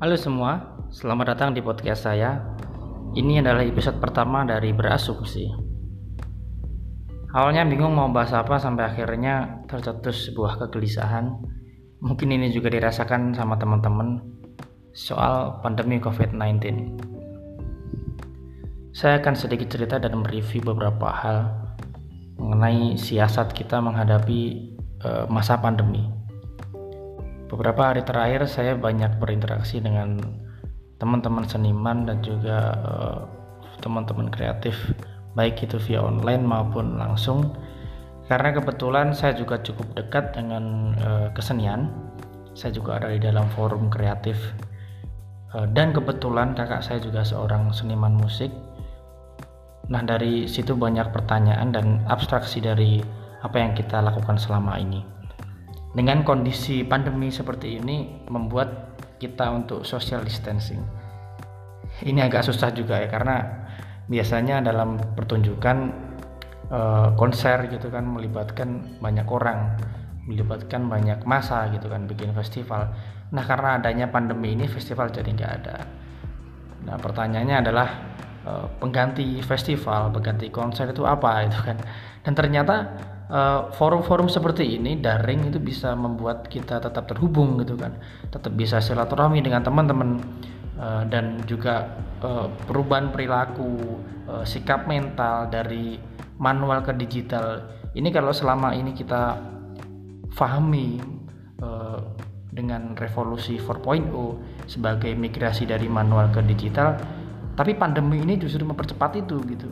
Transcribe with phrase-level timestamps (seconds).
[0.00, 2.40] Halo semua, selamat datang di podcast saya.
[3.12, 5.44] Ini adalah episode pertama dari Berasumsi.
[7.36, 11.36] Awalnya bingung mau bahas apa sampai akhirnya tercetus sebuah kegelisahan.
[12.00, 14.24] Mungkin ini juga dirasakan sama teman-teman
[14.96, 16.96] soal pandemi COVID-19.
[18.96, 21.52] Saya akan sedikit cerita dan mereview beberapa hal
[22.40, 24.72] mengenai siasat kita menghadapi
[25.04, 26.19] uh, masa pandemi
[27.50, 30.22] beberapa hari terakhir saya banyak berinteraksi dengan
[31.02, 33.20] teman-teman seniman dan juga uh,
[33.82, 34.78] teman-teman kreatif
[35.34, 37.50] baik itu via online maupun langsung.
[38.30, 41.90] Karena kebetulan saya juga cukup dekat dengan uh, kesenian.
[42.54, 44.38] Saya juga ada di dalam forum kreatif.
[45.50, 48.54] Uh, dan kebetulan kakak saya juga seorang seniman musik.
[49.90, 53.02] Nah dari situ banyak pertanyaan dan abstraksi dari
[53.42, 55.19] apa yang kita lakukan selama ini
[55.90, 60.80] dengan kondisi pandemi seperti ini membuat kita untuk social distancing.
[62.06, 63.36] Ini agak susah juga ya karena
[64.06, 65.76] biasanya dalam pertunjukan
[66.70, 69.76] uh, konser gitu kan melibatkan banyak orang
[70.24, 72.94] melibatkan banyak masa gitu kan bikin festival.
[73.34, 75.76] Nah karena adanya pandemi ini festival jadi nggak ada.
[76.86, 77.88] Nah pertanyaannya adalah
[78.46, 81.76] uh, pengganti festival pengganti konser itu apa itu kan.
[82.22, 82.76] Dan ternyata
[83.30, 87.94] Eh, forum-forum uh, seperti ini daring itu bisa membuat kita tetap terhubung gitu kan.
[88.26, 90.18] Tetap bisa silaturahmi dengan teman-teman
[90.74, 91.94] uh, dan juga
[92.26, 95.94] uh, perubahan perilaku uh, sikap mental dari
[96.42, 97.70] manual ke digital.
[97.94, 99.38] Ini kalau selama ini kita
[100.34, 100.98] fahami
[101.62, 102.02] uh,
[102.50, 104.10] dengan revolusi 4.0
[104.66, 106.98] sebagai migrasi dari manual ke digital
[107.54, 109.70] tapi pandemi ini justru mempercepat itu gitu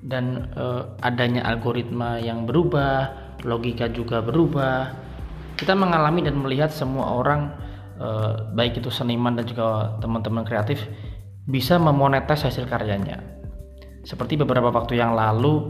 [0.00, 4.96] dan uh, adanya algoritma yang berubah, logika juga berubah.
[5.60, 7.52] Kita mengalami dan melihat semua orang
[8.00, 10.88] uh, baik itu seniman dan juga teman-teman kreatif
[11.44, 13.20] bisa memonetis hasil karyanya.
[14.00, 15.68] Seperti beberapa waktu yang lalu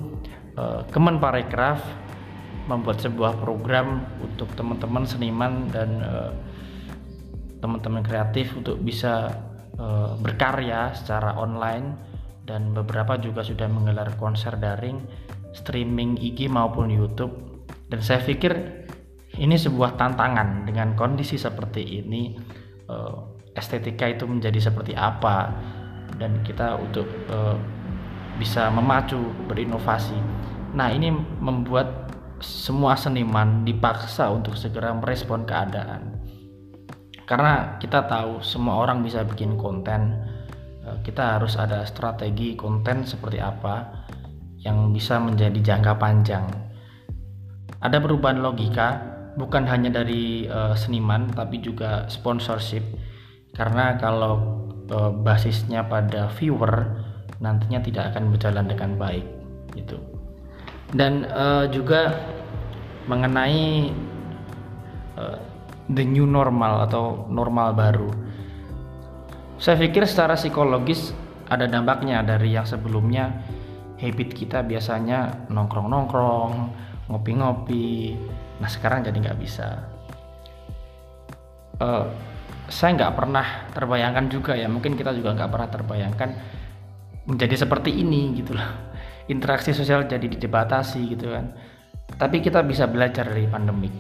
[0.55, 1.83] uh, Kemenparekraf
[2.71, 5.91] membuat sebuah program untuk teman-teman seniman dan
[7.59, 9.43] teman-teman kreatif untuk bisa
[10.23, 12.10] berkarya secara online
[12.45, 15.01] dan beberapa juga sudah menggelar konser daring,
[15.53, 17.33] streaming IG maupun YouTube.
[17.91, 18.53] Dan saya pikir
[19.39, 22.35] ini sebuah tantangan dengan kondisi seperti ini
[22.91, 25.51] uh, estetika itu menjadi seperti apa
[26.19, 27.59] dan kita untuk uh,
[28.39, 29.19] bisa memacu
[29.51, 30.17] berinovasi.
[30.75, 31.11] Nah, ini
[31.43, 36.19] membuat semua seniman dipaksa untuk segera merespon keadaan.
[37.29, 40.30] Karena kita tahu semua orang bisa bikin konten, Eh,
[41.05, 44.07] kita harus ada strategi konten seperti apa
[44.61, 46.45] yang bisa menjadi jangka panjang.
[47.81, 49.01] Ada perubahan logika
[49.41, 52.85] bukan hanya dari uh, seniman tapi juga sponsorship
[53.57, 57.01] karena kalau uh, basisnya pada viewer
[57.41, 59.27] nantinya tidak akan berjalan dengan baik
[59.73, 59.97] gitu.
[60.93, 62.21] Dan uh, juga
[63.09, 63.95] mengenai
[65.17, 65.39] uh,
[65.89, 68.11] the new normal atau normal baru
[69.61, 71.13] saya pikir secara psikologis
[71.53, 73.29] ada dampaknya dari yang sebelumnya
[74.01, 76.53] habit kita biasanya nongkrong-nongkrong,
[77.13, 78.17] ngopi-ngopi.
[78.57, 79.85] Nah sekarang jadi nggak bisa.
[81.77, 82.09] Uh,
[82.73, 86.31] saya nggak pernah terbayangkan juga ya, mungkin kita juga nggak pernah terbayangkan
[87.29, 88.97] menjadi seperti ini gitu loh.
[89.29, 91.53] Interaksi sosial jadi dibatasi gitu kan.
[92.17, 93.93] Tapi kita bisa belajar dari pandemik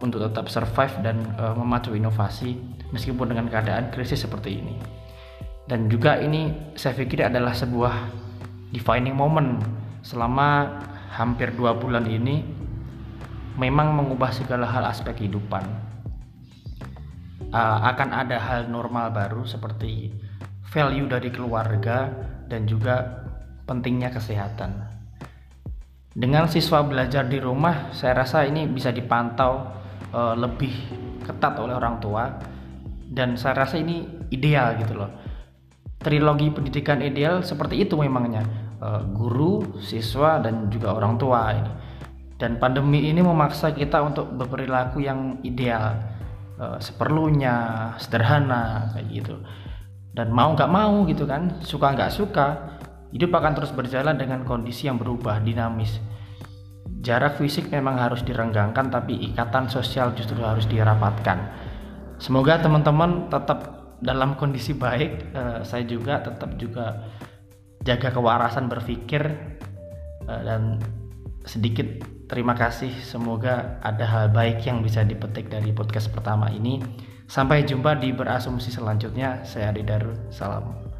[0.00, 2.56] untuk tetap survive dan uh, memacu inovasi
[2.96, 5.01] meskipun dengan keadaan krisis seperti ini
[5.70, 7.94] dan juga ini saya pikir adalah sebuah
[8.74, 9.62] defining moment.
[10.02, 10.66] Selama
[11.14, 12.42] hampir dua bulan ini
[13.54, 15.62] memang mengubah segala hal aspek kehidupan.
[17.52, 20.08] Uh, akan ada hal normal baru seperti
[20.72, 22.08] value dari keluarga
[22.48, 23.22] dan juga
[23.68, 24.88] pentingnya kesehatan.
[26.12, 29.68] Dengan siswa belajar di rumah saya rasa ini bisa dipantau
[30.10, 30.74] uh, lebih
[31.22, 32.24] ketat oleh orang tua.
[33.12, 35.31] Dan saya rasa ini ideal gitu loh
[36.02, 38.42] trilogi pendidikan ideal seperti itu memangnya
[38.82, 41.72] uh, guru, siswa dan juga orang tua ini.
[42.36, 45.94] Dan pandemi ini memaksa kita untuk berperilaku yang ideal,
[46.58, 49.38] uh, seperlunya, sederhana kayak gitu.
[50.12, 52.46] Dan mau nggak mau gitu kan, suka nggak suka,
[53.14, 56.02] hidup akan terus berjalan dengan kondisi yang berubah, dinamis.
[57.02, 61.38] Jarak fisik memang harus direnggangkan, tapi ikatan sosial justru harus dirapatkan.
[62.22, 67.06] Semoga teman-teman tetap dalam kondisi baik uh, saya juga tetap juga
[67.86, 69.22] jaga kewarasan berpikir
[70.26, 70.82] uh, dan
[71.46, 71.86] sedikit
[72.26, 72.90] terima kasih.
[73.02, 76.82] Semoga ada hal baik yang bisa dipetik dari podcast pertama ini.
[77.28, 79.46] Sampai jumpa di berasumsi selanjutnya.
[79.46, 80.16] Saya Adi Darul.
[80.28, 80.91] Salam.